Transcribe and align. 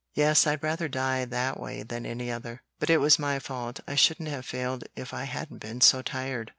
"Yes, 0.15 0.47
I'd 0.47 0.63
rather 0.63 0.87
die 0.87 1.25
that 1.25 1.59
way 1.59 1.83
than 1.83 2.07
any 2.07 2.31
other. 2.31 2.63
But 2.79 2.89
it 2.89 2.97
was 2.97 3.19
my 3.19 3.37
fault; 3.37 3.81
I 3.87 3.93
shouldn't 3.93 4.29
have 4.29 4.47
failed 4.47 4.83
if 4.95 5.13
I 5.13 5.25
hadn't 5.25 5.59
been 5.59 5.79
so 5.79 6.01
tired. 6.01 6.49